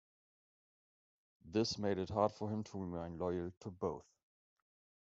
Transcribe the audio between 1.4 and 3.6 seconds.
This made it hard for him to remain loyal